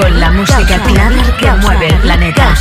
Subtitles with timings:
[0.00, 2.54] Con la música clara que mueve el planeta.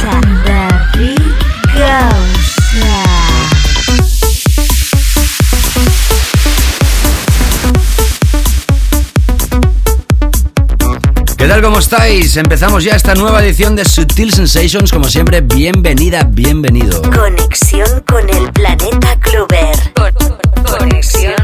[11.37, 11.61] ¿Qué tal?
[11.61, 12.35] ¿Cómo estáis?
[12.35, 14.91] Empezamos ya esta nueva edición de Sutil Sensations.
[14.91, 17.01] Como siempre, bienvenida, bienvenido.
[17.03, 19.93] Conexión con el planeta Clover.
[20.77, 21.38] Conexión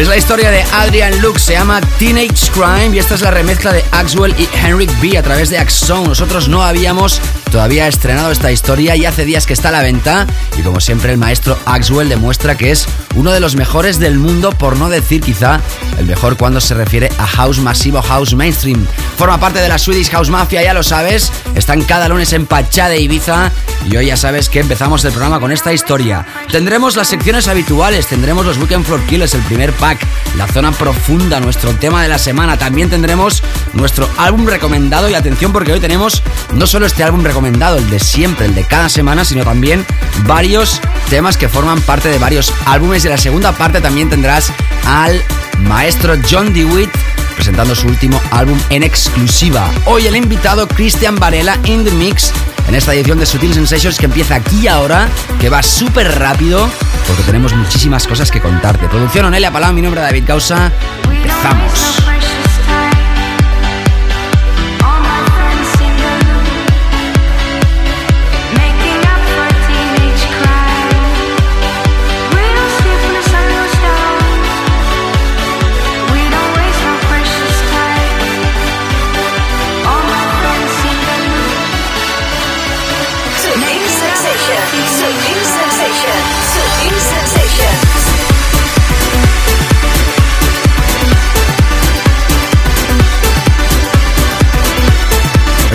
[0.00, 3.70] Es la historia de Adrian Lux, se llama Teenage Crime y esta es la remezcla
[3.70, 6.04] de Axwell y Henrik B a través de Axon.
[6.04, 7.20] Nosotros no habíamos
[7.52, 11.12] todavía estrenado esta historia y hace días que está a la venta y como siempre
[11.12, 15.20] el maestro Axwell demuestra que es uno de los mejores del mundo, por no decir
[15.20, 15.60] quizá
[15.98, 18.86] el mejor cuando se refiere a house masivo, house mainstream.
[19.16, 22.88] Forma parte de la Swedish House Mafia, ya lo sabes, están cada lunes en Pachá
[22.88, 23.50] de Ibiza
[23.90, 26.26] y hoy ya sabes que empezamos el programa con esta historia.
[26.50, 30.06] Tendremos las secciones habituales, tendremos los Weekend Floor Killers, el primer pack,
[30.36, 33.42] la zona profunda, nuestro tema de la semana, también tendremos
[33.74, 36.22] nuestro álbum recomendado y atención porque hoy tenemos
[36.54, 39.84] no solo este álbum recomendado, el de siempre, el de cada semana, sino también
[40.26, 44.52] varios temas que forman parte de varios álbumes y en la segunda parte también tendrás
[44.86, 45.22] al
[45.60, 46.90] maestro John DeWitt
[47.34, 49.70] presentando su último álbum en exclusiva.
[49.86, 52.32] Hoy el invitado Christian Varela in the Mix
[52.68, 55.08] en esta edición de Sutil Sensations que empieza aquí ahora,
[55.40, 56.68] que va súper rápido
[57.06, 58.86] porque tenemos muchísimas cosas que contarte.
[58.88, 60.70] Producción Onelia Palau, mi nombre es David Causa.
[61.04, 62.29] Empezamos.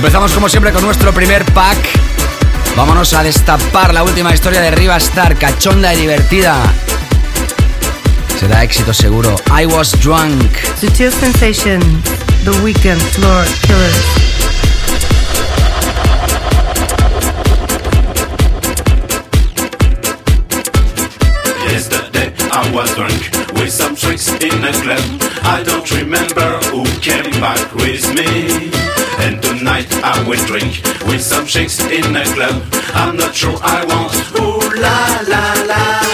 [0.06, 1.80] Empezamos como siempre con nuestro primer pack.
[2.78, 6.62] Vámonos a destapar la última historia de Riva Star, cachonda y divertida.
[8.40, 9.36] Será éxito seguro.
[9.60, 10.52] I was drunk.
[10.80, 11.81] Sutil Sensation,
[12.44, 14.06] The Weekend Floor Killers.
[21.72, 25.01] Yesterday I was drunk with some tricks in a club.
[25.44, 28.64] I don't remember who came back with me.
[30.36, 32.62] Will drink with some chicks in a club.
[32.94, 34.14] I'm not sure I want.
[34.40, 36.05] Ooh la la la.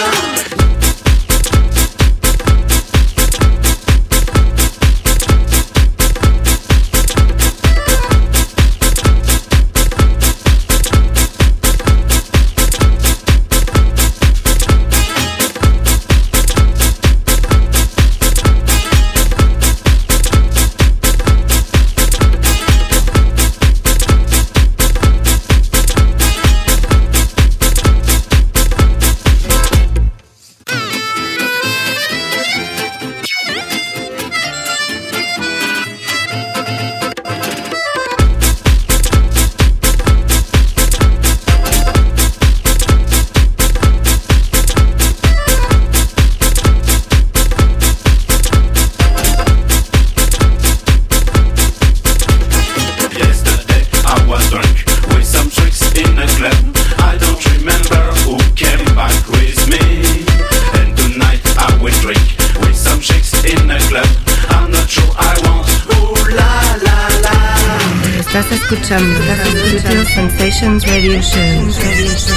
[70.04, 71.72] Sensations Radio Show.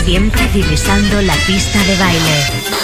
[0.05, 2.74] Siempre divisando la pista de baile.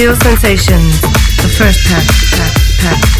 [0.00, 0.98] Sutil Sensations,
[1.42, 3.19] the first pack, pack, pack,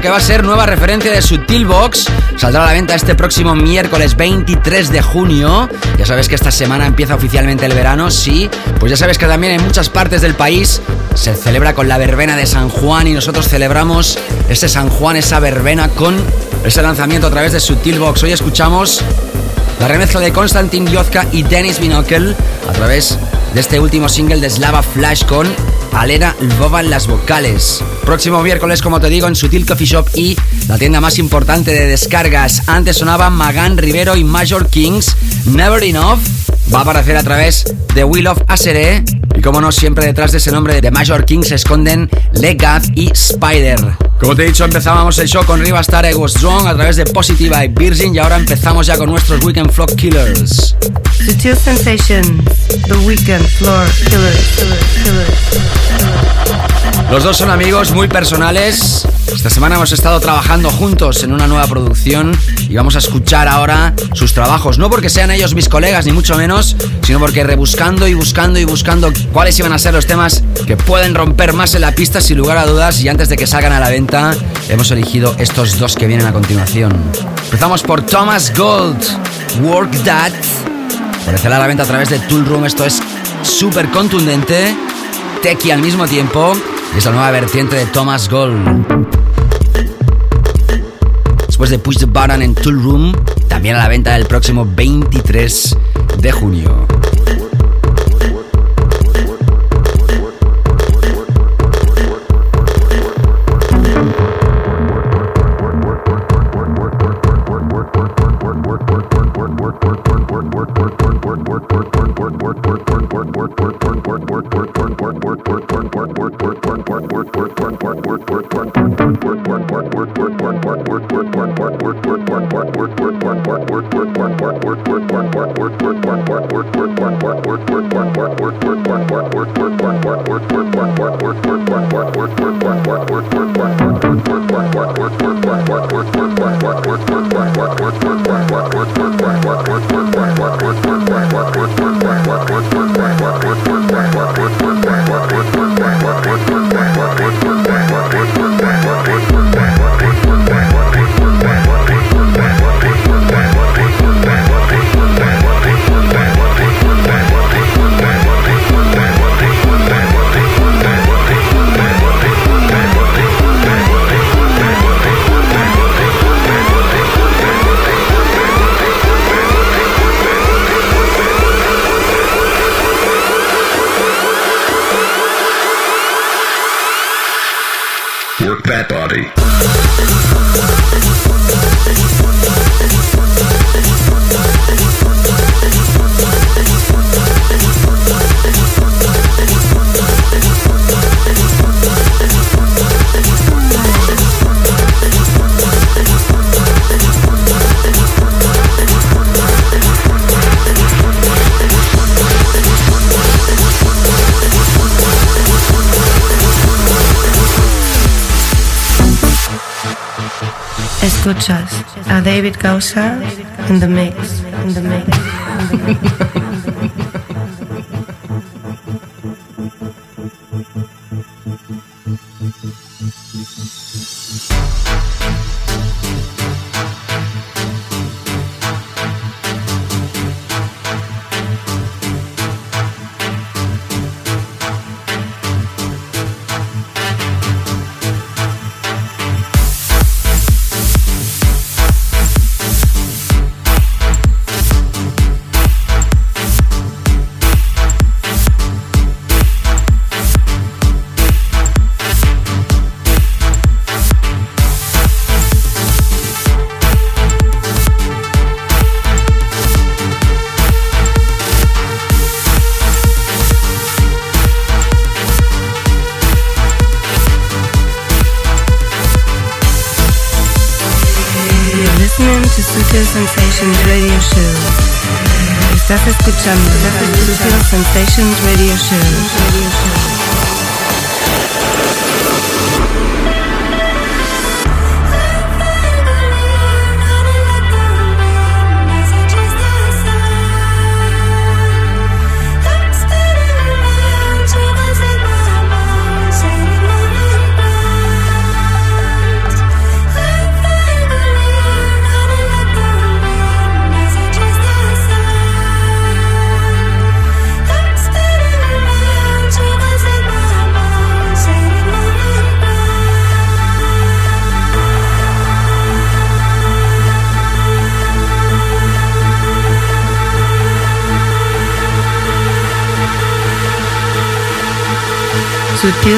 [0.00, 2.06] que va a ser nueva referencia de Sutil Box.
[2.36, 5.68] Saldrá a la venta este próximo miércoles 23 de junio.
[5.98, 8.48] Ya sabes que esta semana empieza oficialmente el verano, sí.
[8.78, 10.80] Pues ya sabes que también en muchas partes del país
[11.14, 15.40] se celebra con la verbena de San Juan y nosotros celebramos ese San Juan, esa
[15.40, 16.16] verbena con
[16.64, 18.22] ese lanzamiento a través de Sutil Box.
[18.22, 19.02] Hoy escuchamos
[19.80, 22.36] la remezcla de Konstantin Yozka y Dennis Binokel
[22.68, 23.18] a través
[23.52, 25.48] de este último single de Slava Flash con
[25.92, 27.82] Alena Lvova en las vocales.
[28.08, 30.34] Próximo miércoles, como te digo, en Sutil Coffee Shop y
[30.66, 32.62] la tienda más importante de descargas.
[32.66, 35.14] Antes sonaban Magan Rivero y Major Kings.
[35.44, 36.18] Never Enough
[36.72, 39.04] va a aparecer a través de Will of Asere.
[39.36, 43.12] Y como no, siempre detrás de ese nombre de Major Kings se esconden Legaz y
[43.12, 43.78] Spider.
[44.18, 46.96] Como te he dicho, empezábamos el show con Riva Star I Was Strong a través
[46.96, 50.74] de Positiva y Virgin y ahora empezamos ya con nuestros Weekend Flock Killers.
[51.24, 52.44] Sutil Sensations,
[52.86, 54.36] The Weekend Floor Killers.
[54.56, 56.08] killers, killers.
[57.10, 59.06] Los dos son amigos muy personales.
[59.34, 63.94] Esta semana hemos estado trabajando juntos en una nueva producción y vamos a escuchar ahora
[64.12, 64.78] sus trabajos.
[64.78, 68.64] No porque sean ellos mis colegas, ni mucho menos, sino porque rebuscando y buscando y
[68.64, 72.36] buscando cuáles iban a ser los temas que pueden romper más en la pista sin
[72.36, 74.34] lugar a dudas y antes de que salgan a la venta,
[74.68, 76.92] hemos elegido estos dos que vienen a continuación.
[77.44, 79.02] Empezamos por Thomas Gold,
[79.62, 80.32] Work That.
[81.28, 82.64] Aparecerá a la venta a través de Tool Room.
[82.64, 83.02] Esto es
[83.42, 84.74] súper contundente,
[85.42, 86.54] techy al mismo tiempo.
[86.96, 89.06] Es la nueva vertiente de Thomas Gold.
[91.46, 93.12] Después de Push the Button en Tool Room,
[93.46, 95.76] también a la venta el próximo 23
[96.16, 96.86] de junio.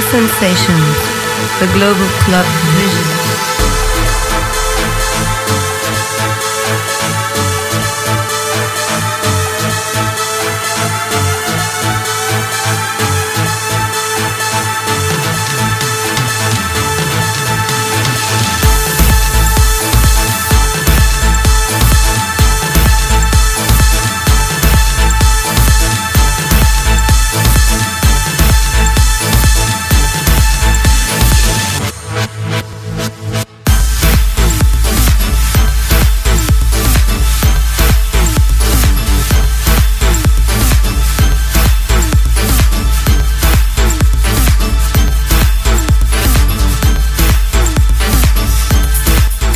[0.01, 0.97] Sensations,
[1.61, 3.20] the global club vision.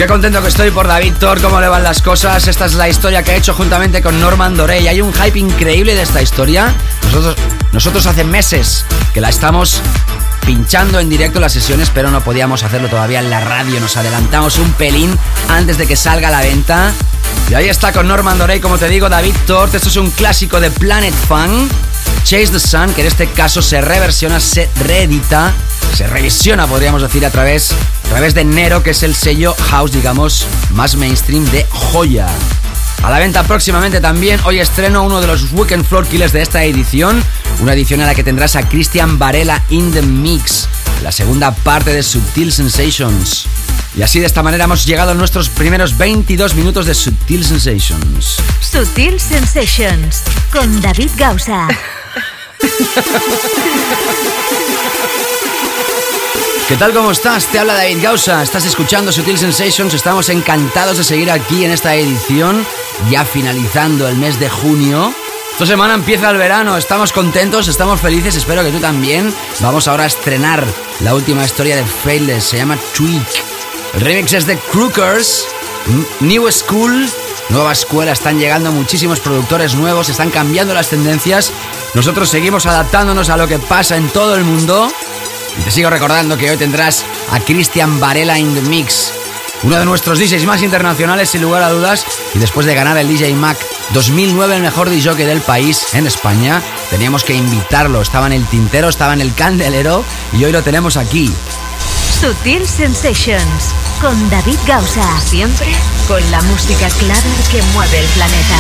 [0.09, 2.47] Contento que estoy por David Thor, cómo le van las cosas.
[2.47, 4.87] Esta es la historia que ha hecho juntamente con Norman Dorey.
[4.87, 6.73] Hay un hype increíble de esta historia.
[7.07, 7.37] Nosotros,
[7.73, 9.81] nosotros hace meses que la estamos
[10.45, 13.81] pinchando en directo las sesiones, pero no podíamos hacerlo todavía en la radio.
[13.81, 16.93] Nos adelantamos un pelín antes de que salga a la venta.
[17.49, 19.75] Y ahí está con Norman Dorey, como te digo, David Tort.
[19.75, 21.69] Esto es un clásico de Planet Fun.
[22.25, 25.53] Chase the Sun, que en este caso se reversiona, se reedita,
[25.95, 27.75] se revisiona, podríamos decir, a través,
[28.15, 32.29] través de Nero, que es el sello house, digamos, más mainstream de Joya.
[33.03, 36.63] A la venta próximamente también, hoy estreno uno de los Weekend Floor Killers de esta
[36.63, 37.21] edición,
[37.61, 40.69] una edición en la que tendrás a Christian Varela in the Mix,
[41.03, 43.47] la segunda parte de Subtil Sensations.
[43.97, 48.37] Y así de esta manera hemos llegado a nuestros primeros 22 minutos de Subtil Sensations.
[48.61, 50.23] Sutil Sensations
[50.53, 51.67] con David Gausa.
[56.67, 56.95] ¿Qué tal?
[56.95, 57.47] ¿Cómo estás?
[57.49, 58.43] Te habla David Gausa.
[58.43, 59.93] Estás escuchando Sutil Sensations.
[59.93, 62.67] Estamos encantados de seguir aquí en esta edición,
[63.11, 65.13] ya finalizando el mes de junio.
[65.53, 69.33] Esta semana empieza el verano, estamos contentos, estamos felices, espero que tú también.
[69.61, 70.67] Vamos ahora a estrenar
[71.01, 73.29] la última historia de Faithless, se llama Tweak.
[73.93, 75.47] El remix es de Crookers,
[76.21, 77.07] New School,
[77.51, 81.53] nueva escuela, están llegando muchísimos productores nuevos, están cambiando las tendencias.
[81.93, 84.91] Nosotros seguimos adaptándonos a lo que pasa en todo el mundo.
[85.63, 89.13] Te sigo recordando que hoy tendrás a Christian Varela in the Mix,
[89.63, 92.05] uno de nuestros DJs más internacionales sin lugar a dudas.
[92.35, 93.57] Y después de ganar el DJ Mac
[93.93, 98.03] 2009, el mejor DJ del país en España, teníamos que invitarlo.
[98.03, 101.33] Estaba en el tintero, estaba en el candelero y hoy lo tenemos aquí.
[102.21, 105.21] Sutil Sensations con David Gausa.
[105.21, 105.69] Siempre
[106.07, 108.57] con la música clara que mueve el planeta.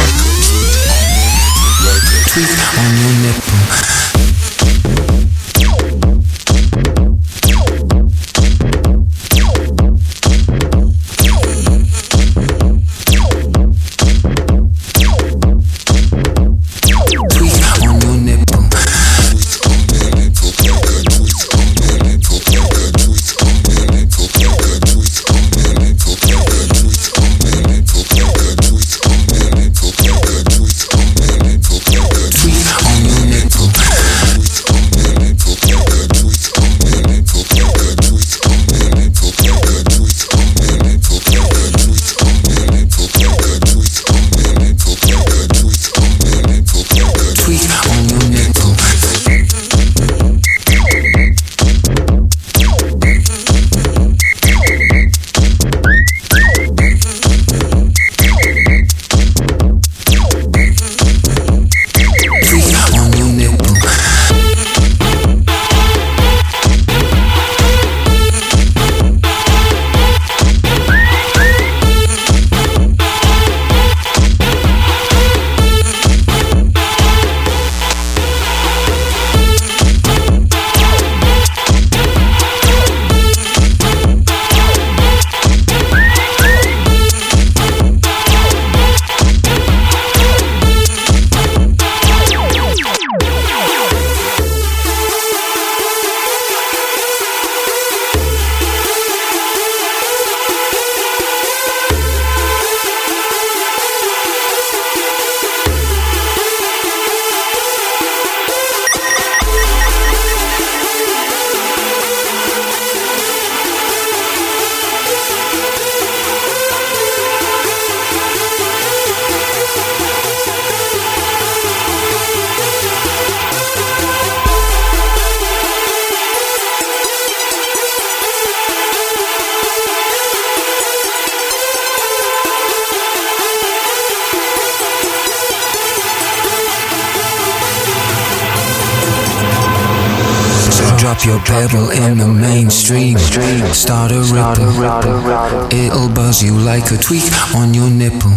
[143.84, 145.78] Start a ripple.
[145.78, 148.33] It'll buzz you like a tweak on your nipple.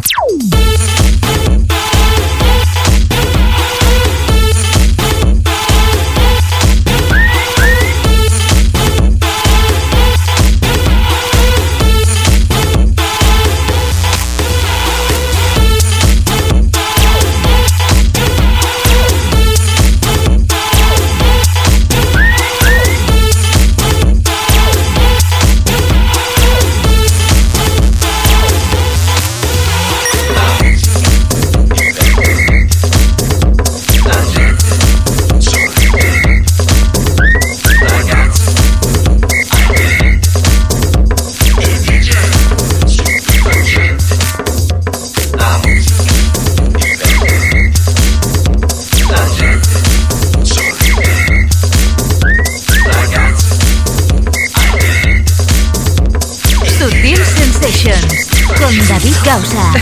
[56.77, 58.27] Sutil Sensations
[58.59, 59.73] con David Gausa.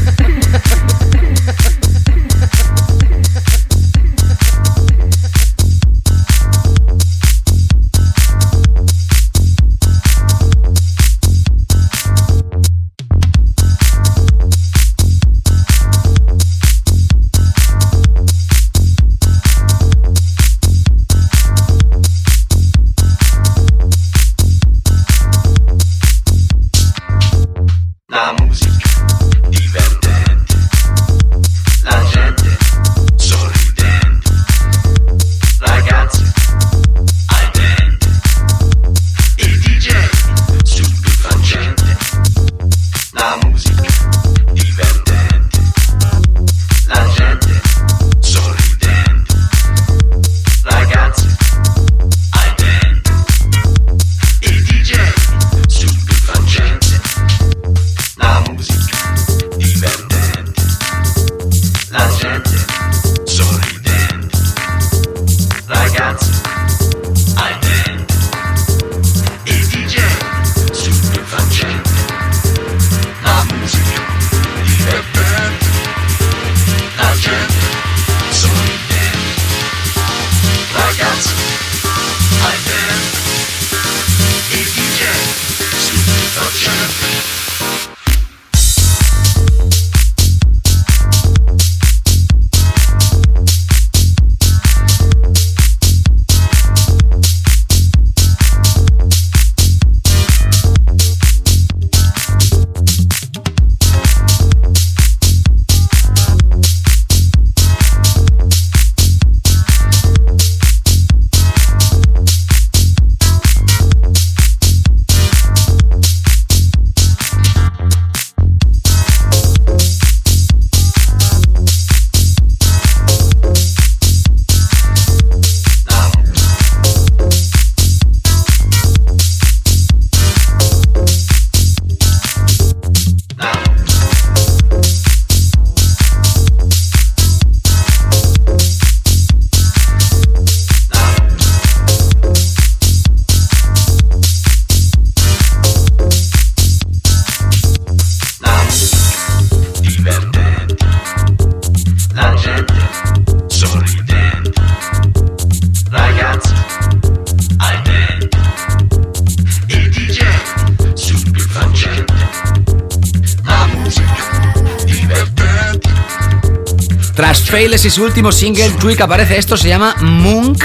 [167.82, 170.62] Y su último single, Tweak aparece esto, se llama Munk.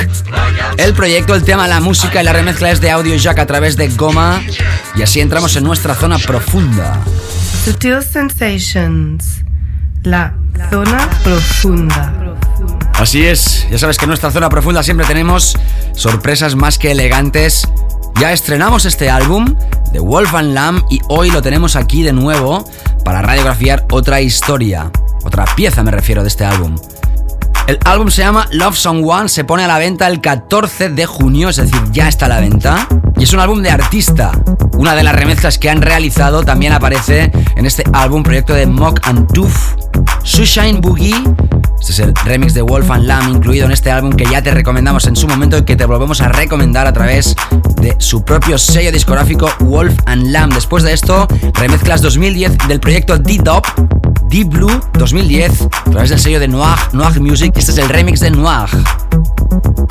[0.75, 3.77] El proyecto, el tema, la música y la remezcla es de Audio Jack a través
[3.77, 4.41] de Goma.
[4.95, 6.99] Y así entramos en nuestra zona profunda.
[7.63, 9.43] Sutil Sensations.
[10.03, 10.35] La
[10.69, 12.35] zona profunda.
[12.95, 15.57] Así es, ya sabes que en nuestra zona profunda siempre tenemos
[15.93, 17.65] sorpresas más que elegantes.
[18.19, 19.55] Ya estrenamos este álbum
[19.93, 22.69] de Wolf and Lamb y hoy lo tenemos aquí de nuevo
[23.05, 24.91] para radiografiar otra historia,
[25.23, 26.75] otra pieza me refiero de este álbum.
[27.67, 31.07] El álbum se llama Love Song One, se pone a la venta el 14 de
[31.07, 32.87] junio, es decir, ya está a la venta.
[33.17, 34.31] Y es un álbum de artista.
[34.77, 38.99] Una de las remezclas que han realizado también aparece en este álbum, proyecto de Mock
[39.07, 39.51] and Tooth.
[40.23, 41.15] Sunshine Boogie.
[41.79, 44.51] Este es el remix de Wolf and Lamb incluido en este álbum que ya te
[44.51, 47.35] recomendamos en su momento y que te volvemos a recomendar a través
[47.81, 50.53] de su propio sello discográfico Wolf and Lamb.
[50.53, 53.65] Después de esto, remezclas 2010 del proyecto D-Dop
[54.29, 57.53] Deep Blue 2010 a través del sello de Noir, Noir Music.
[57.55, 58.69] Este es el remix de Noir.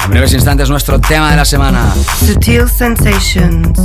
[0.04, 1.94] En breves instantes nuestro tema de la semana.
[2.26, 3.78] Sutil Sensations.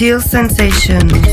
[0.00, 1.29] Sutil Sensations.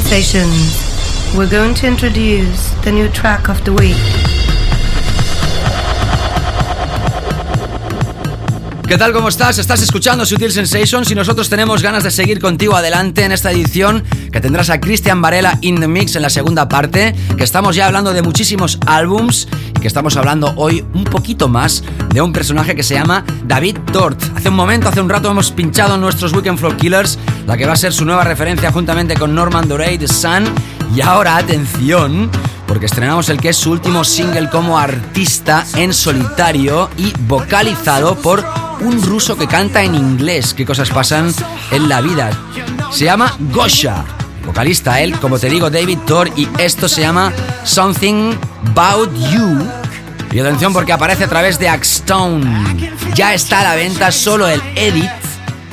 [0.00, 1.34] Sensations.
[1.36, 3.96] We're going to introduce the new track of the week.
[8.86, 9.12] ¿Qué tal?
[9.12, 9.58] ¿Cómo estás?
[9.58, 14.04] Estás escuchando Sutil Sensations y nosotros tenemos ganas de seguir contigo adelante en esta edición
[14.32, 17.86] que tendrás a Christian Varela in the Mix en la segunda parte, que estamos ya
[17.86, 21.82] hablando de muchísimos álbums y que estamos hablando hoy un poquito más
[22.14, 24.22] de un personaje que se llama David Tort.
[24.36, 27.18] Hace un momento, hace un rato hemos pinchado en nuestros Weekend Floor Killers
[27.48, 30.44] la que va a ser su nueva referencia juntamente con Norman Dorey, The Sun
[30.94, 32.30] y ahora atención
[32.66, 38.44] porque estrenamos el que es su último single como artista en solitario y vocalizado por
[38.80, 40.52] un ruso que canta en inglés.
[40.52, 41.32] ¿Qué cosas pasan
[41.70, 42.28] en la vida?
[42.92, 44.04] Se llama Gosha.
[44.44, 47.32] Vocalista él, como te digo, David Thor, y esto se llama
[47.64, 48.34] Something
[48.72, 49.66] About You.
[50.32, 52.92] Y atención porque aparece a través de Axstone.
[53.14, 55.10] Ya está a la venta solo el edit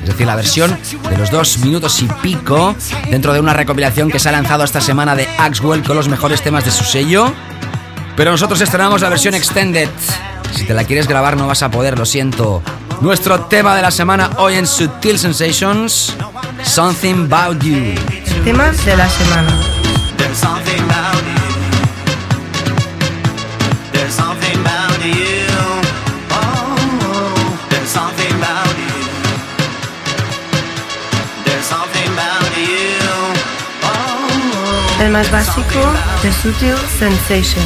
[0.05, 0.77] es decir, la versión
[1.09, 2.75] de los dos minutos y pico,
[3.09, 6.43] dentro de una recopilación que se ha lanzado esta semana de Axwell con los mejores
[6.43, 7.33] temas de su sello.
[8.15, 9.89] Pero nosotros estrenamos la versión extended.
[10.53, 12.61] Si te la quieres grabar no vas a poder, lo siento.
[13.01, 16.13] Nuestro tema de la semana hoy en Sutil Sensations,
[16.63, 17.95] Something About You.
[18.43, 19.59] Tema de la semana.
[34.99, 35.79] El más básico
[36.23, 37.65] de Sutil Sensations.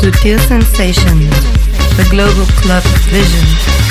[0.00, 1.30] Sutil Sensations,
[1.96, 3.89] the global club vision.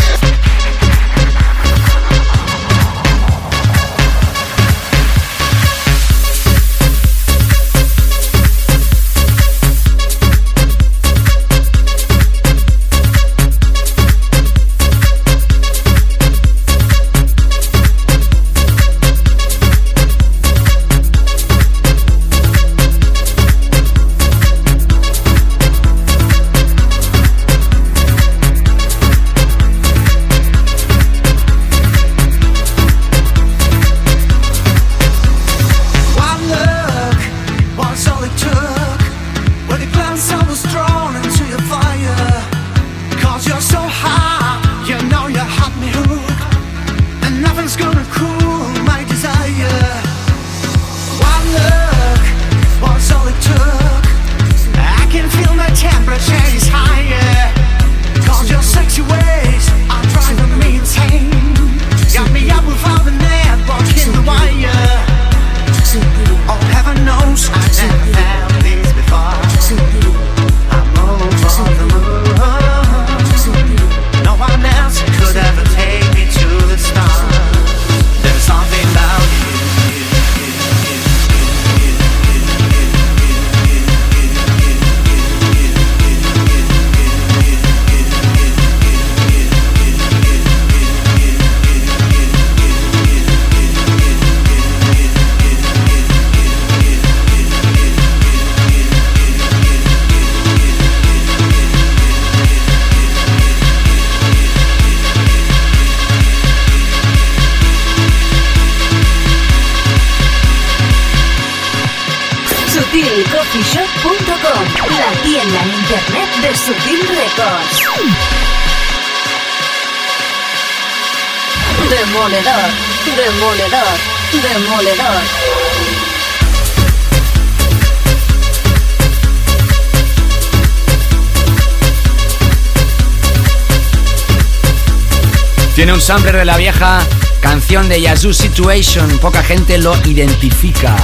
[136.10, 137.06] Sampler de la vieja
[137.40, 140.96] canción de Yazoo Situation, poca gente lo identifica.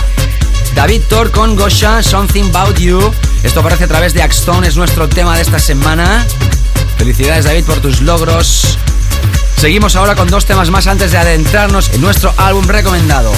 [0.74, 3.14] David Thor con Gosha, Something About You.
[3.44, 6.26] Esto aparece a través de Axstone, es nuestro tema de esta semana.
[6.98, 8.80] Felicidades David por tus logros.
[9.58, 13.32] Seguimos ahora con dos temas más antes de adentrarnos en nuestro álbum recomendado.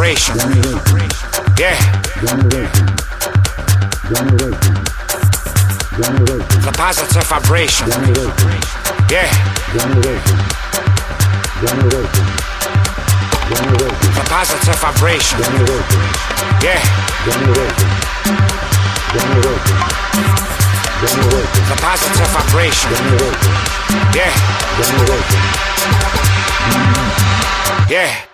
[0.00, 0.34] Vibration.
[1.58, 1.76] Yeah.
[6.64, 7.88] The positive vibration.
[9.10, 9.28] Yeah.
[14.16, 15.38] The positive vibration.
[16.62, 16.80] Yeah.
[21.68, 22.90] The positive vibration.
[24.16, 24.32] Yeah.
[27.90, 28.29] Yeah.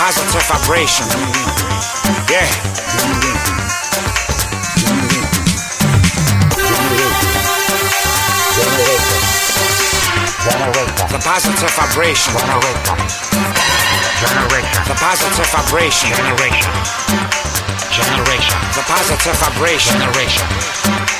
[0.00, 1.04] Positive vibration.
[2.32, 2.48] Yeah.
[11.12, 12.32] The positive vibration.
[14.24, 14.80] Generation.
[14.88, 16.00] The positive vibration.
[18.72, 21.19] The positive vibration.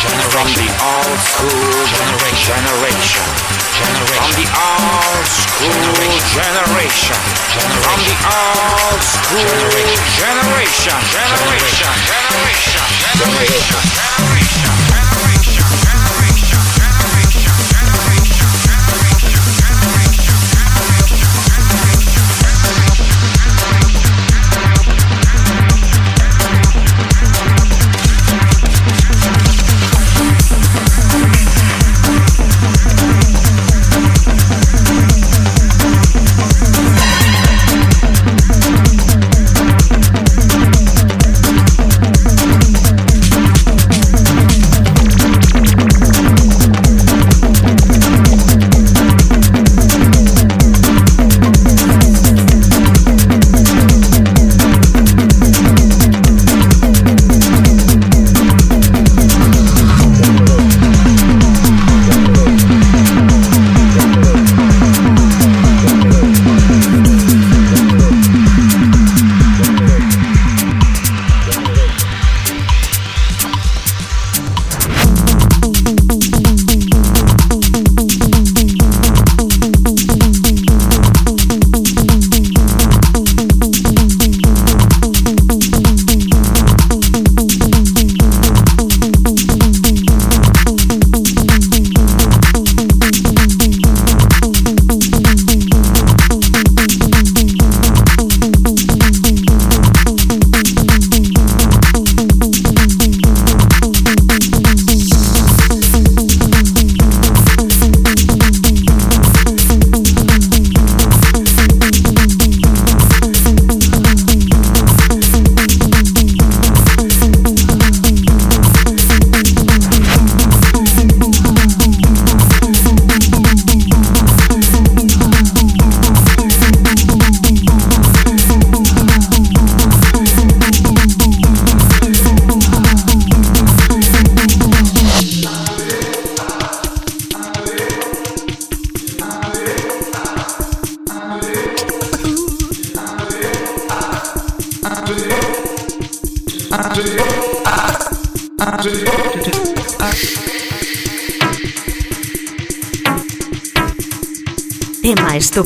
[0.00, 2.56] From the old school generation.
[2.56, 5.76] From the old school
[6.32, 7.20] generation.
[7.84, 9.44] From the old school
[10.16, 10.96] generation.
[11.12, 11.92] Generation.
[12.00, 12.80] Generation.
[13.20, 13.80] Generation.
[13.92, 14.89] Generation.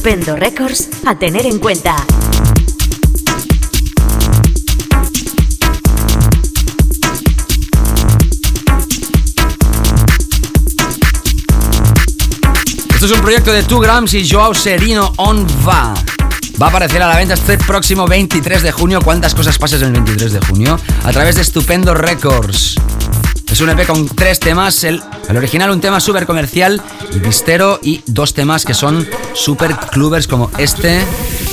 [0.05, 1.97] Estupendo Records a tener en cuenta.
[12.91, 15.95] Esto es un proyecto de 2 Grams y Joao Serino On Va.
[16.61, 19.01] Va a aparecer a la venta este próximo 23 de junio.
[19.03, 20.79] ¿Cuántas cosas pasan el 23 de junio?
[21.05, 22.75] A través de Estupendo Records.
[23.51, 24.85] Es un EP con tres temas.
[24.85, 26.83] El, el original, un tema súper comercial
[27.23, 31.05] mistero, y dos temas que son súper clubbers como este.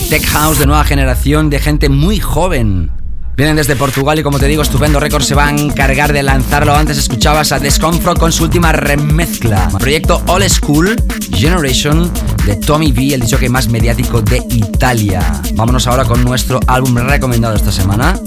[0.09, 2.91] Tech House de nueva generación de gente muy joven.
[3.37, 6.75] Vienen desde Portugal y como te digo, Estupendo Records se va a encargar de lanzarlo.
[6.75, 9.69] Antes escuchabas a Desconfro con su última remezcla.
[9.79, 10.95] Proyecto All School
[11.33, 12.11] Generation
[12.45, 15.41] de Tommy V, el que más mediático de Italia.
[15.53, 18.19] Vámonos ahora con nuestro álbum recomendado esta semana.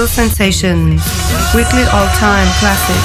[0.06, 1.02] Sensations,
[1.54, 2.96] weekly all-time classic.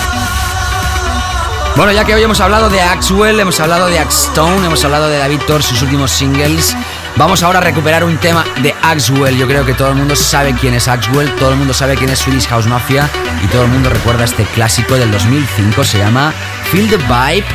[1.75, 5.17] Bueno, ya que hoy hemos hablado de Axwell, hemos hablado de Axstone, hemos hablado de
[5.17, 6.75] David Thor, sus últimos singles.
[7.15, 9.35] Vamos ahora a recuperar un tema de Axwell.
[9.37, 12.11] Yo creo que todo el mundo sabe quién es Axwell, todo el mundo sabe quién
[12.11, 13.09] es Swedish House Mafia
[13.43, 15.83] y todo el mundo recuerda este clásico del 2005.
[15.83, 16.31] Se llama
[16.71, 17.45] Feel the Vibe,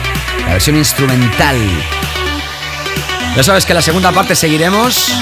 [0.47, 1.57] la versión instrumental.
[3.37, 5.13] Ya sabes que en la segunda parte seguiremos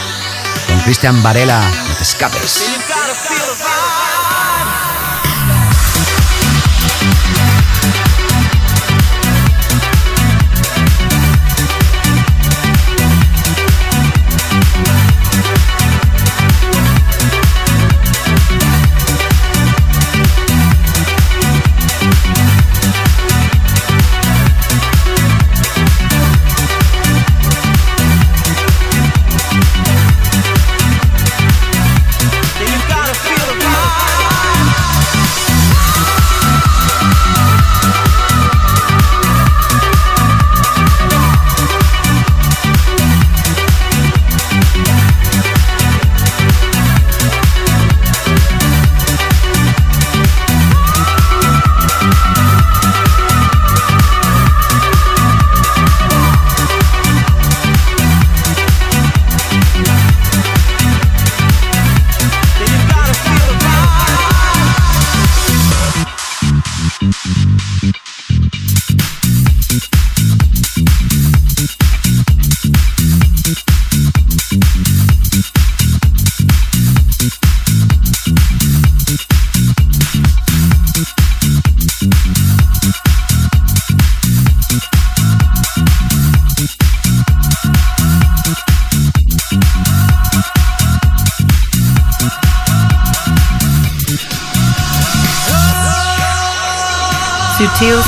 [0.66, 1.60] con Christian Varela.
[1.88, 2.85] No te escapes.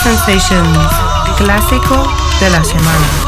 [0.08, 0.88] Sensations,
[1.36, 2.02] clásico
[2.40, 3.27] de la semana.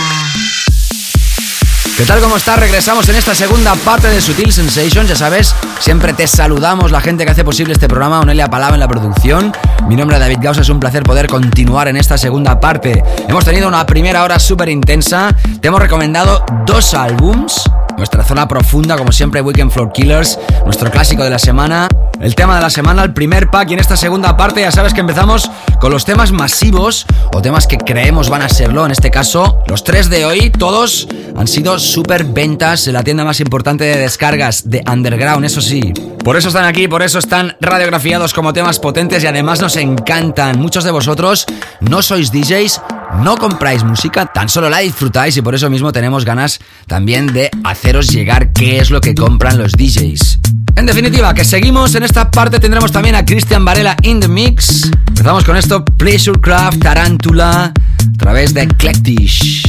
[1.97, 2.19] ¿Qué tal?
[2.21, 2.57] ¿Cómo estás?
[2.57, 5.09] Regresamos en esta segunda parte de Sutil Sensations.
[5.09, 8.21] Ya sabes, siempre te saludamos la gente que hace posible este programa.
[8.21, 9.51] Onelia Palava en la producción.
[9.87, 10.61] Mi nombre es David Gausa.
[10.61, 13.03] Es un placer poder continuar en esta segunda parte.
[13.27, 15.35] Hemos tenido una primera hora súper intensa.
[15.59, 17.61] Te hemos recomendado dos álbums.
[17.97, 20.39] Nuestra zona profunda, como siempre, Weekend Floor Killers.
[20.65, 21.87] Nuestro clásico de la semana.
[22.19, 23.71] El tema de la semana, el primer pack.
[23.71, 27.67] Y en esta segunda parte ya sabes que empezamos con los temas masivos o temas
[27.67, 28.85] que creemos van a serlo.
[28.85, 33.23] En este caso, los tres de hoy, todos han sido súper ventas en la tienda
[33.23, 35.93] más importante de descargas de Underground, eso sí.
[36.23, 40.59] Por eso están aquí, por eso están radiografiados como temas potentes y además nos encantan.
[40.59, 41.45] Muchos de vosotros
[41.79, 42.81] no sois DJs,
[43.19, 47.49] no compráis música, tan solo la disfrutáis y por eso mismo tenemos ganas también de
[47.63, 50.39] haceros llegar qué es lo que compran los DJs.
[50.75, 54.89] En definitiva, que seguimos en esta parte tendremos también a Cristian Varela in the mix.
[55.07, 59.67] Empezamos con esto, Pleasurecraft, Tarántula, a través de Eclectish.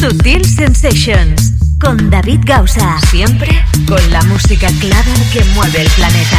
[0.00, 2.98] Sutil Sensations con David Gausa.
[3.10, 6.38] Siempre con la música clara que mueve el planeta.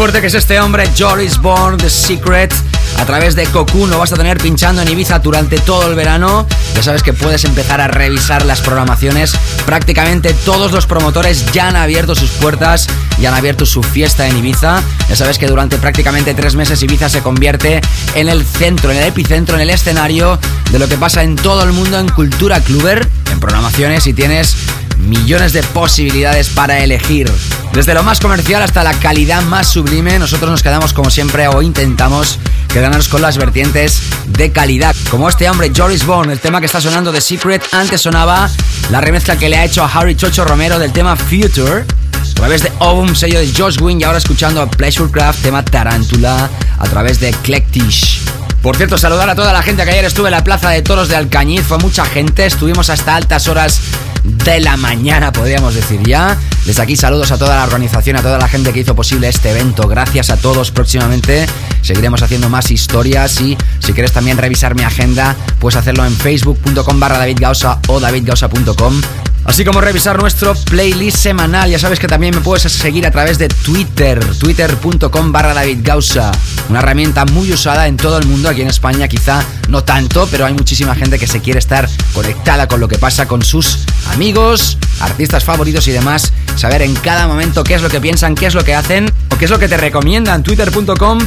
[0.00, 2.54] Fuerte que es este hombre, Joris Born, The Secret.
[2.96, 6.46] A través de Cocoon lo vas a tener pinchando en Ibiza durante todo el verano.
[6.74, 9.34] Ya sabes que puedes empezar a revisar las programaciones.
[9.66, 12.86] Prácticamente todos los promotores ya han abierto sus puertas
[13.20, 14.80] y han abierto su fiesta en Ibiza.
[15.10, 17.82] Ya sabes que durante prácticamente tres meses Ibiza se convierte
[18.14, 20.38] en el centro, en el epicentro, en el escenario
[20.70, 24.56] de lo que pasa en todo el mundo en cultura cluber, en programaciones y tienes
[24.96, 27.30] millones de posibilidades para elegir.
[27.72, 31.62] Desde lo más comercial hasta la calidad más sublime, nosotros nos quedamos como siempre o
[31.62, 34.94] intentamos quedarnos con las vertientes de calidad.
[35.08, 38.50] Como este hombre, Joris Bone, el tema que está sonando de Secret, antes sonaba
[38.90, 41.84] la remezcla que le ha hecho a Harry Chocho Romero del tema Future.
[42.12, 46.50] A través de Ovum, sello de Josh Wing y ahora escuchando a Pleasurecraft, tema Tarántula,
[46.78, 48.20] a través de Eclectish.
[48.62, 51.08] Por cierto, saludar a toda la gente que ayer estuve en la Plaza de Toros
[51.08, 51.62] de Alcañiz.
[51.62, 53.80] Fue mucha gente, estuvimos hasta altas horas
[54.24, 56.36] de la mañana, podríamos decir ya.
[56.66, 59.50] Desde aquí saludos a toda la organización, a toda la gente que hizo posible este
[59.50, 59.88] evento.
[59.88, 60.70] Gracias a todos.
[60.70, 61.46] Próximamente
[61.82, 67.00] seguiremos haciendo más historias y si quieres también revisar mi agenda, puedes hacerlo en facebook.com
[67.00, 69.00] barra davidgausa o davidgausa.com.
[69.44, 71.70] Así como revisar nuestro playlist semanal.
[71.70, 76.30] Ya sabes que también me puedes seguir a través de Twitter, twitter.com barra David Gausa.
[76.68, 80.44] Una herramienta muy usada en todo el mundo, aquí en España quizá no tanto, pero
[80.44, 84.76] hay muchísima gente que se quiere estar conectada con lo que pasa con sus amigos,
[85.00, 86.32] artistas favoritos y demás.
[86.60, 89.38] Saber en cada momento qué es lo que piensan, qué es lo que hacen o
[89.38, 90.42] qué es lo que te recomiendan.
[90.42, 91.18] Twitter.com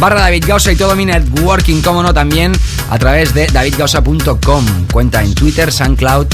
[0.00, 2.52] barra David y todo mi networking, como no, también
[2.88, 4.64] a través de davidgausa.com.
[4.90, 6.28] Cuenta en Twitter, SoundCloud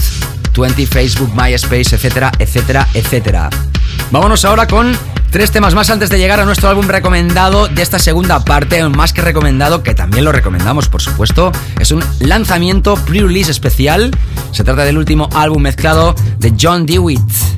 [0.56, 3.50] 20, Facebook, MySpace, etcétera, etcétera, etcétera.
[4.12, 4.96] Vámonos ahora con
[5.32, 9.12] tres temas más antes de llegar a nuestro álbum recomendado de esta segunda parte, más
[9.12, 11.50] que recomendado, que también lo recomendamos, por supuesto.
[11.80, 14.12] Es un lanzamiento pre-release especial.
[14.52, 17.53] Se trata del último álbum mezclado de John Dewitt.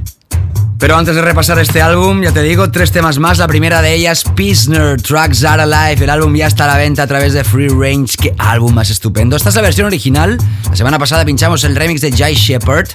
[0.78, 3.38] Pero antes de repasar este álbum, ya te digo, tres temas más.
[3.38, 6.04] La primera de ellas, Pisner, Tracks Are Alive.
[6.04, 8.14] El álbum ya está a la venta a través de Free Range.
[8.20, 9.36] Qué álbum más estupendo.
[9.36, 10.36] Esta es la versión original.
[10.68, 12.88] La semana pasada pinchamos el remix de Jay Shepard.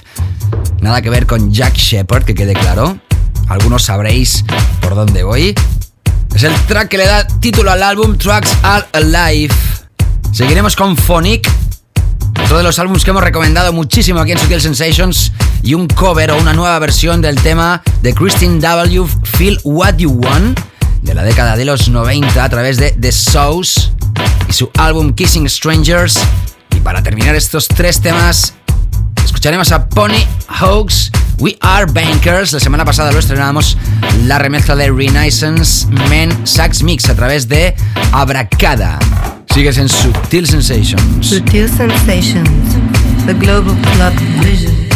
[0.80, 2.98] Nada que ver con Jack Shepard, que quede claro.
[3.48, 4.44] Algunos sabréis
[4.80, 5.54] por dónde voy.
[6.34, 9.54] Es el track que le da título al álbum Tracks Are Alive.
[10.32, 11.50] Seguiremos con Phonic,
[12.52, 15.32] otro de los álbumes que hemos recomendado muchísimo aquí en Sutil Sensations
[15.62, 19.06] y un cover o una nueva versión del tema de Christine W.
[19.38, 20.60] Feel What You Want
[21.00, 23.92] de la década de los 90 a través de The Sauce
[24.50, 26.20] y su álbum Kissing Strangers.
[26.76, 28.52] Y para terminar estos tres temas,
[29.24, 30.22] escucharemos a Pony
[30.60, 32.52] Hoax, We Are Bankers.
[32.52, 33.78] La semana pasada lo estrenamos
[34.26, 37.74] la remezcla de Renaissance Men Sax Mix a través de
[38.12, 38.98] Abracada.
[39.52, 41.26] Sigues en Subtil Sensations.
[41.26, 42.74] Sutil Sensations,
[43.26, 44.91] the global club vision.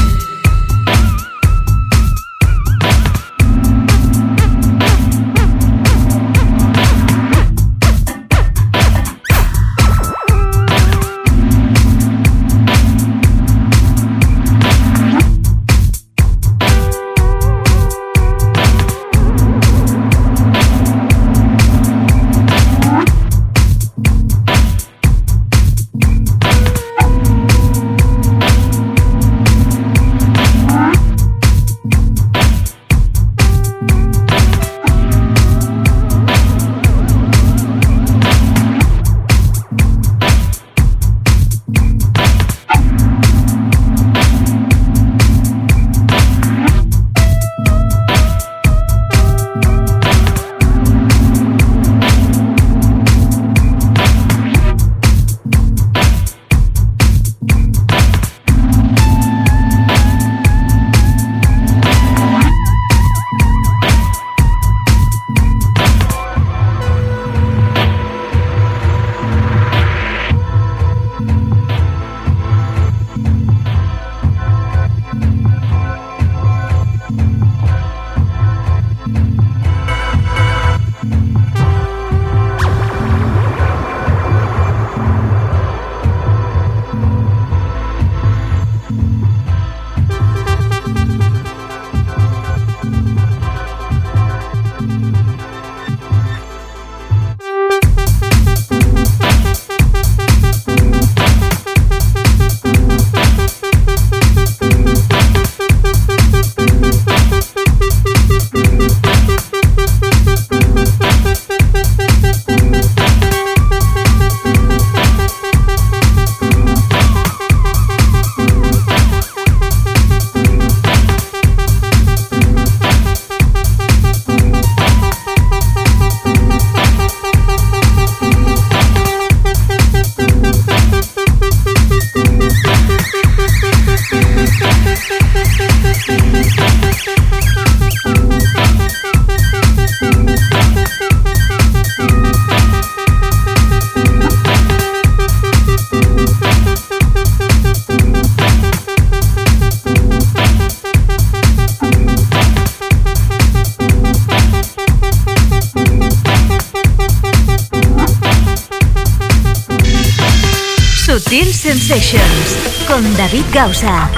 [162.06, 164.08] Solutions con David Gausa.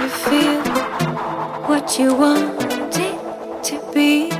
[0.00, 0.62] You feel
[1.68, 4.35] what you want it to be.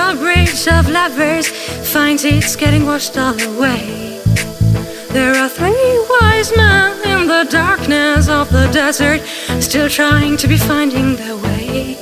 [0.00, 1.46] your bridge of lovers
[1.92, 4.20] finds it's getting washed all away.
[5.16, 9.20] There are three wise men in the darkness of the desert,
[9.68, 11.98] still trying to be finding their way.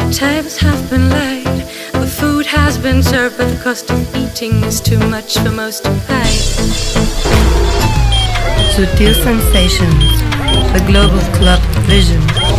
[0.00, 1.60] The tables have been laid,
[2.04, 5.84] the food has been served, but the cost of eating is too much for most
[5.84, 6.32] to pay.
[8.74, 10.12] Sutil Sensations,
[10.74, 11.62] the Global Club
[11.92, 12.49] Vision.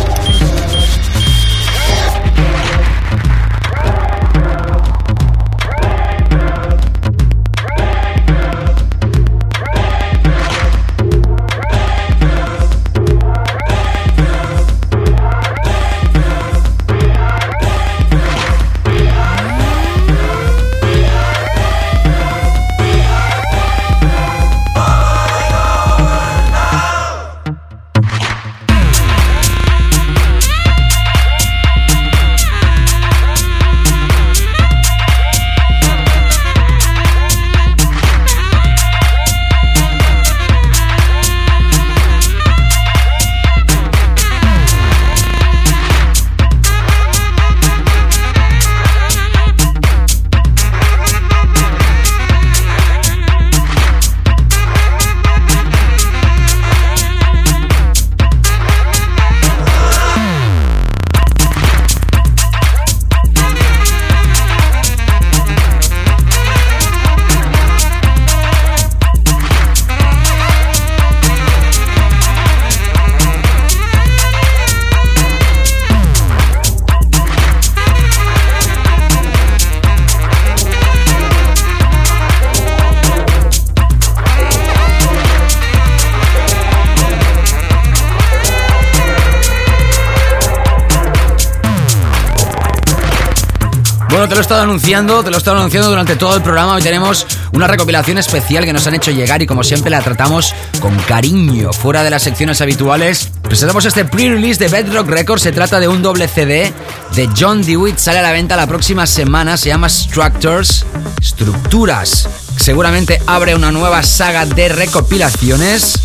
[94.62, 96.74] Anunciando, te lo he estado anunciando durante todo el programa.
[96.74, 100.54] Hoy tenemos una recopilación especial que nos han hecho llegar y como siempre la tratamos
[100.80, 101.72] con cariño.
[101.72, 105.42] Fuera de las secciones habituales, presentamos este pre-release de Bedrock Records.
[105.42, 106.72] Se trata de un doble CD
[107.14, 107.98] de John DeWitt.
[107.98, 109.56] Sale a la venta la próxima semana.
[109.56, 110.86] Se llama Structures,
[111.20, 112.28] Estructuras.
[112.56, 115.98] Seguramente abre una nueva saga de recopilaciones.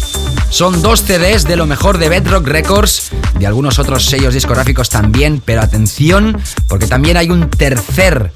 [0.49, 5.41] Son dos CDs de lo mejor de Bedrock Records, de algunos otros sellos discográficos también,
[5.43, 8.31] pero atención, porque también hay un tercer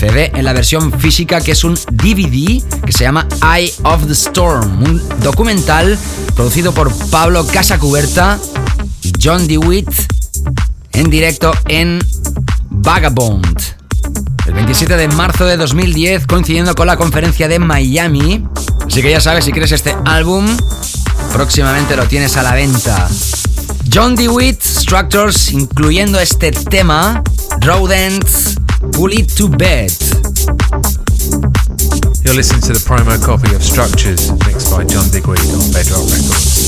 [0.00, 4.14] CD en la versión física que es un DVD que se llama Eye of the
[4.14, 5.98] Storm, un documental
[6.34, 8.38] producido por Pablo Casacuberta
[9.02, 9.90] y John DeWitt
[10.92, 11.98] en directo en
[12.70, 13.60] Vagabond.
[14.46, 18.42] El 27 de marzo de 2010, coincidiendo con la conferencia de Miami.
[18.86, 20.46] Así que ya sabes, si quieres este álbum,
[21.34, 23.06] próximamente lo tienes a la venta.
[23.92, 27.22] John DeWitt Structures, incluyendo este tema,
[27.60, 28.49] Rodents,
[29.00, 29.90] Pull It to Bed.
[32.22, 36.59] You're listening to the promo copy of Structures, mixed by John Digweed on Bedrock Records.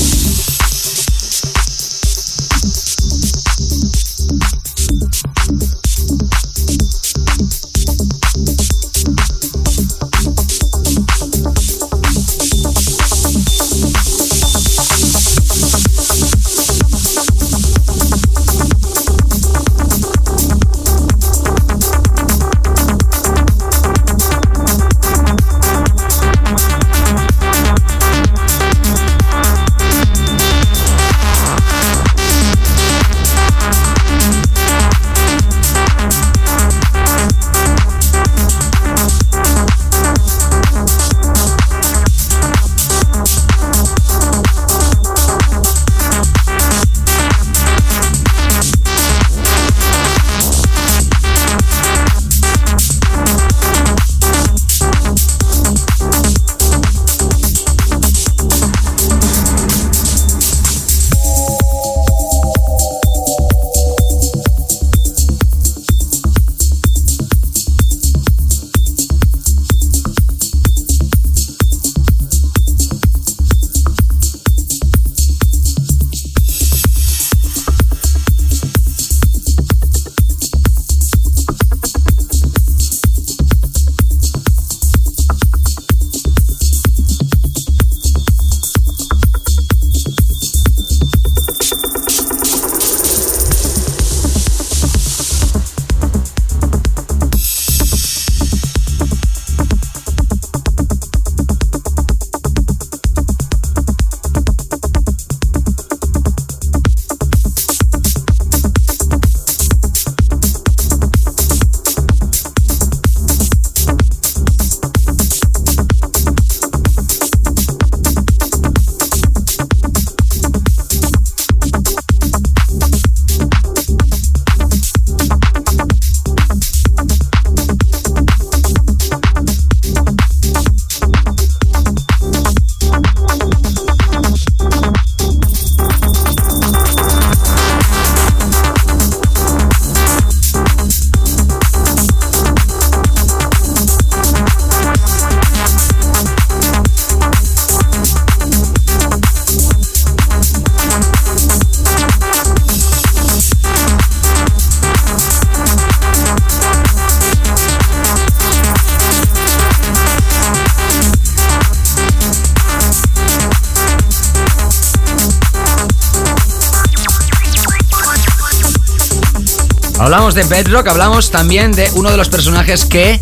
[170.33, 173.21] Hablamos de Bedrock, hablamos también de uno de los personajes que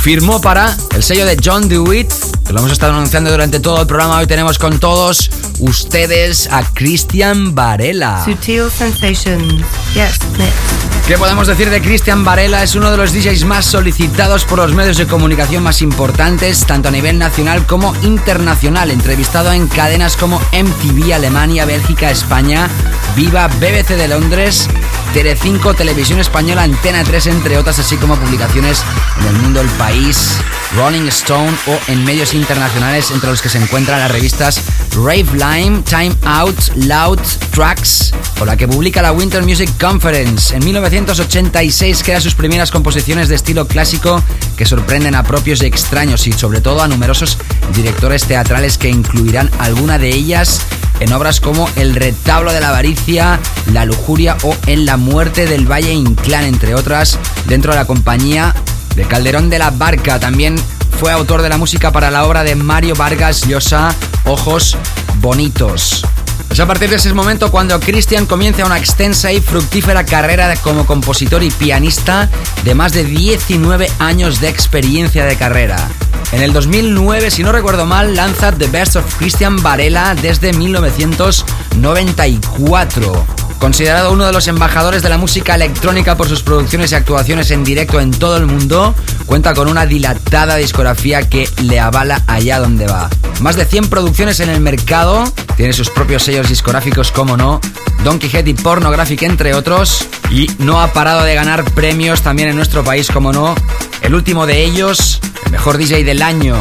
[0.00, 2.08] firmó para el sello de John DeWitt,
[2.46, 4.18] que lo hemos estado anunciando durante todo el programa.
[4.18, 5.28] Hoy tenemos con todos
[5.58, 8.24] ustedes a Christian Varela.
[8.24, 9.64] Sutil Sensations.
[9.92, 10.90] Yes, next.
[11.08, 12.62] ¿Qué podemos decir de Christian Varela?
[12.62, 16.86] Es uno de los DJs más solicitados por los medios de comunicación más importantes, tanto
[16.86, 18.92] a nivel nacional como internacional.
[18.92, 22.68] Entrevistado en cadenas como MTV, Alemania, Bélgica, España,
[23.16, 24.68] Viva, BBC de Londres,
[25.14, 28.84] Tele5, Televisión Española, Antena 3, entre otras, así como publicaciones
[29.20, 30.38] en el mundo El País,
[30.76, 34.60] Rolling Stone o en medios internacionales entre los que se encuentran las revistas
[34.94, 37.20] Rave Lime, Time Out, Loud
[37.52, 40.54] Tracks o la que publica la Winter Music Conference.
[40.54, 44.22] En 1986 crea sus primeras composiciones de estilo clásico
[44.56, 47.38] que sorprenden a propios y extraños y sobre todo a numerosos
[47.74, 50.62] directores teatrales que incluirán alguna de ellas
[51.00, 53.40] en obras como El retablo de la avaricia,
[53.72, 58.54] La lujuria o En la muerte del Valle Inclán, entre otras, dentro de la compañía
[58.94, 60.18] de Calderón de la Barca.
[60.18, 60.56] También
[60.98, 63.94] fue autor de la música para la obra de Mario Vargas Llosa,
[64.24, 64.76] Ojos
[65.16, 66.04] Bonitos.
[66.50, 70.84] Es a partir de ese momento cuando Christian comienza una extensa y fructífera carrera como
[70.84, 72.28] compositor y pianista
[72.64, 75.88] de más de 19 años de experiencia de carrera.
[76.32, 83.39] En el 2009, si no recuerdo mal, lanza The Best of Christian Varela desde 1994.
[83.60, 87.62] Considerado uno de los embajadores de la música electrónica por sus producciones y actuaciones en
[87.62, 88.94] directo en todo el mundo,
[89.26, 93.10] cuenta con una dilatada discografía que le avala allá donde va.
[93.40, 97.60] Más de 100 producciones en el mercado, tiene sus propios sellos discográficos como no,
[98.02, 102.56] Donkey Head y Pornographic entre otros, y no ha parado de ganar premios también en
[102.56, 103.54] nuestro país como no.
[104.00, 106.56] El último de ellos, el mejor DJ del año,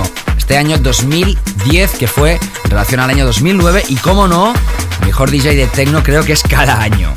[0.49, 4.51] este año 2010, que fue en relación al año 2009, y como no,
[5.05, 7.13] mejor DJ de techno creo que es cada año.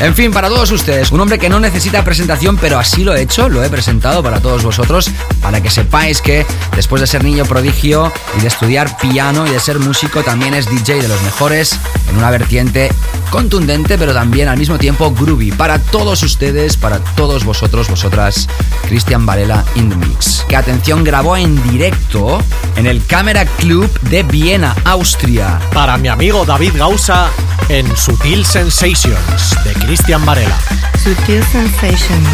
[0.00, 3.20] En fin, para todos ustedes, un hombre que no necesita presentación, pero así lo he
[3.20, 5.10] hecho, lo he presentado para todos vosotros,
[5.42, 9.60] para que sepáis que después de ser niño prodigio y de estudiar piano y de
[9.60, 11.78] ser músico, también es DJ de los mejores
[12.08, 12.90] en una vertiente
[13.30, 15.52] contundente, pero también al mismo tiempo groovy.
[15.52, 18.48] Para todos ustedes, para todos vosotros, vosotras,
[18.88, 20.46] Cristian Varela in the Mix.
[20.48, 22.42] Que atención, grabó en directo
[22.76, 25.60] en el Camera Club de Viena, Austria.
[25.74, 27.28] Para mi amigo David Gausa
[27.68, 30.56] en Sutil Sensations de Cristian Varela.
[31.02, 32.28] Sutil Sensations,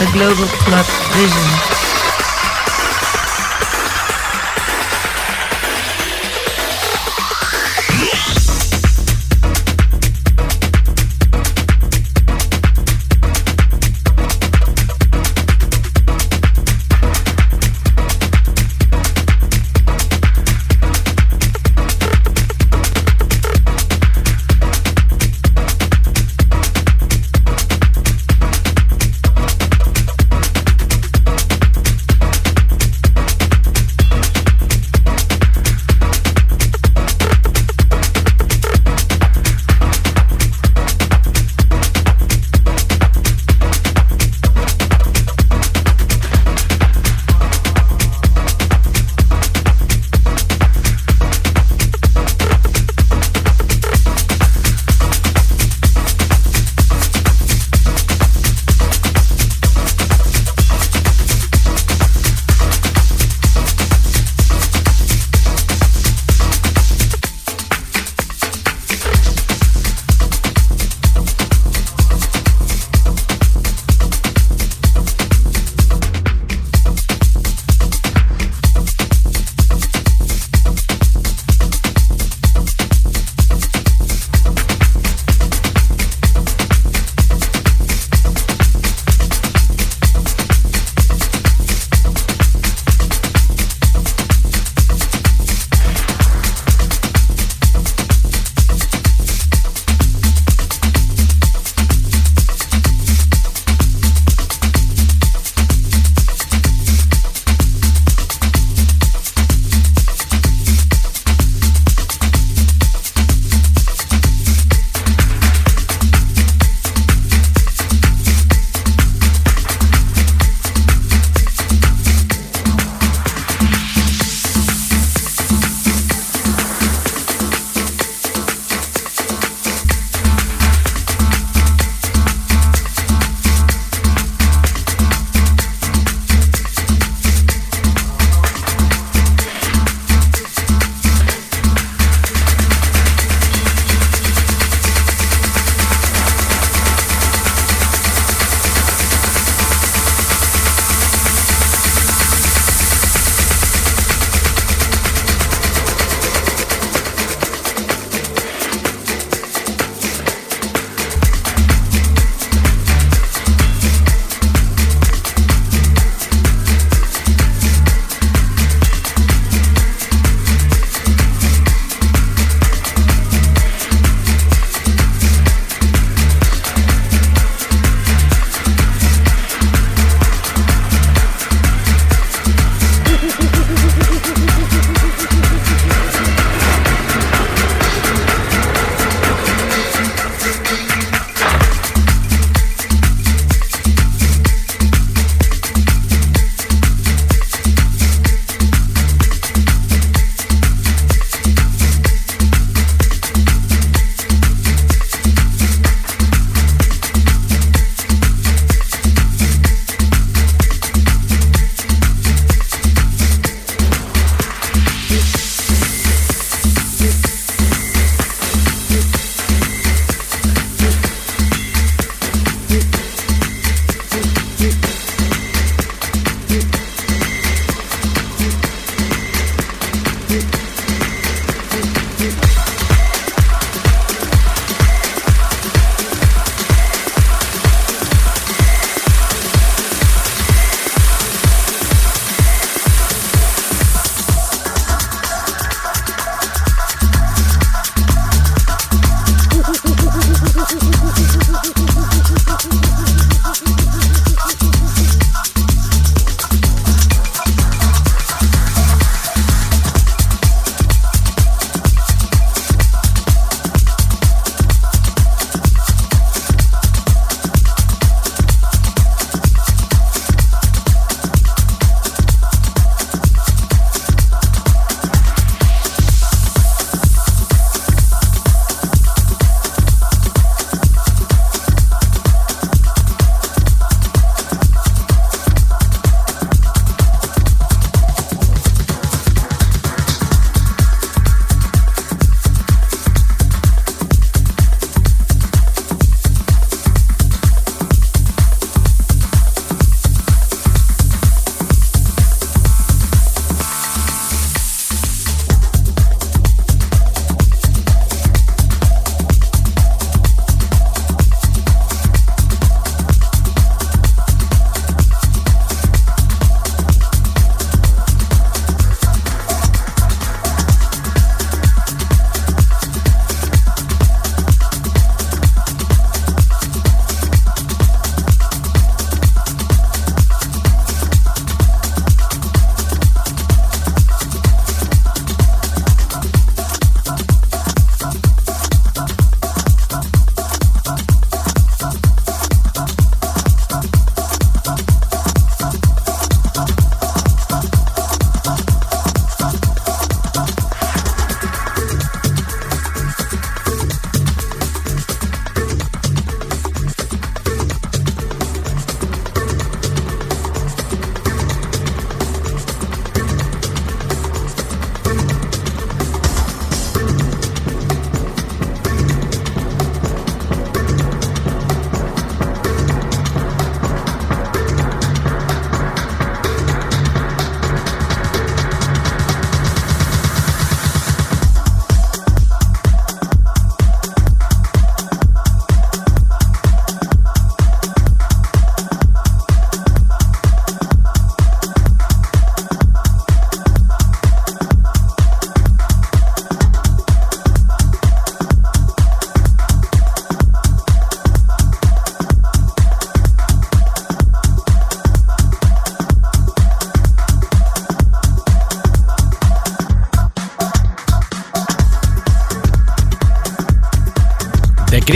[0.00, 2.07] the Global Club Vision.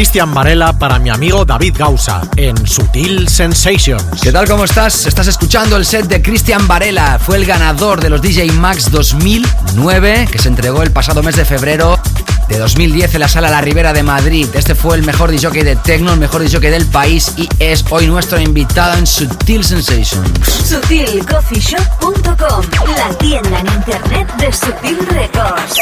[0.03, 4.20] Cristian Varela para mi amigo David Gausa en Sutil Sensations.
[4.20, 4.49] ¿Qué tal?
[4.49, 5.07] ¿Cómo estás?
[5.07, 7.20] Estás escuchando el set de Cristian Varela.
[7.20, 11.45] Fue el ganador de los DJ Max 2009 que se entregó el pasado mes de
[11.45, 12.01] febrero
[12.49, 14.49] de 2010 en la sala La Ribera de Madrid.
[14.55, 18.09] Este fue el mejor DJ de techno, el mejor DJ del país y es hoy
[18.09, 20.33] nuestro invitado en Sutil Sensations.
[20.65, 22.65] SutilCoffeeShop.com,
[22.97, 25.79] la tienda en internet de Sutil Records.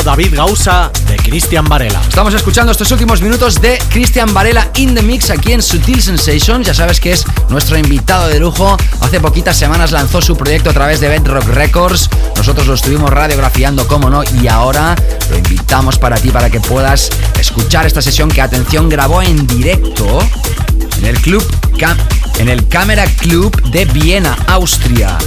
[0.00, 2.00] David Gausa de Cristian Varela.
[2.08, 6.66] Estamos escuchando estos últimos minutos de Cristian Varela in the Mix aquí en Sutil Sensations.
[6.66, 8.76] Ya sabes que es nuestro invitado de lujo.
[9.00, 12.08] Hace poquitas semanas lanzó su proyecto a través de Bedrock Records.
[12.36, 14.96] Nosotros lo estuvimos radiografiando, como no, y ahora
[15.28, 20.20] lo invitamos para ti para que puedas escuchar esta sesión que, atención, grabó en directo
[20.98, 21.44] en el club
[22.38, 25.18] en el Camera Club de Viena, Austria.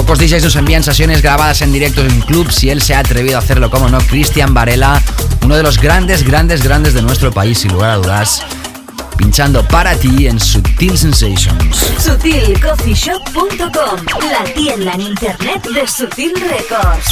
[0.00, 3.36] Pocos DJs nos envían sesiones grabadas en directo en clubs y él se ha atrevido
[3.36, 4.98] a hacerlo, como no, Cristian Varela,
[5.44, 8.42] uno de los grandes, grandes, grandes de nuestro país, sin lugar a dudas,
[9.18, 11.76] pinchando para ti en Sutil Sensations.
[11.98, 14.00] SutilCoffeeShop.com,
[14.30, 17.10] la tienda en internet de Sutil Records.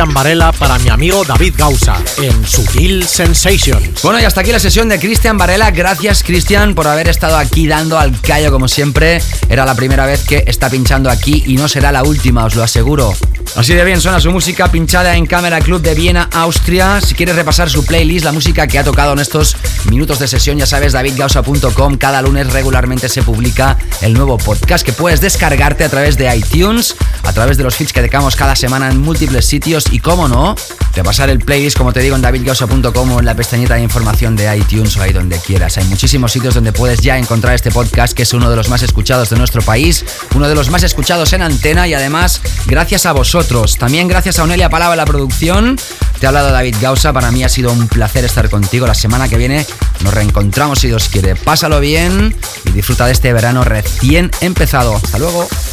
[0.00, 4.00] Cristian Varela para mi amigo David Gausa en Sutil Sensations.
[4.02, 5.70] Bueno, y hasta aquí la sesión de Cristian Varela.
[5.72, 9.20] Gracias, Cristian, por haber estado aquí dando al callo como siempre.
[9.50, 12.62] Era la primera vez que está pinchando aquí y no será la última, os lo
[12.62, 13.14] aseguro.
[13.56, 17.00] Así de bien suena su música pinchada en Cámara Club de Viena, Austria.
[17.00, 19.56] Si quieres repasar su playlist, la música que ha tocado en estos
[19.90, 21.96] minutos de sesión, ya sabes, davidgausa.com.
[21.98, 26.94] Cada lunes regularmente se publica el nuevo podcast que puedes descargarte a través de iTunes,
[27.24, 30.54] a través de los feeds que dejamos cada semana en múltiples sitios y, cómo no,
[30.94, 34.56] repasar el playlist, como te digo, en davidgausa.com o en la pestañita de información de
[34.56, 35.78] iTunes o ahí donde quieras.
[35.78, 38.82] Hay muchísimos sitios donde puedes ya encontrar este podcast, que es uno de los más
[38.82, 43.12] escuchados de nuestro país, uno de los más escuchados en antena y además, gracias a
[43.12, 45.76] vosotros también gracias a Onelia Palabra la producción.
[46.18, 47.12] Te ha hablado David Gausa.
[47.12, 48.86] Para mí ha sido un placer estar contigo.
[48.86, 49.66] La semana que viene
[50.02, 51.34] nos reencontramos si Dios quiere.
[51.36, 54.94] Pásalo bien y disfruta de este verano recién empezado.
[54.94, 55.48] Hasta luego.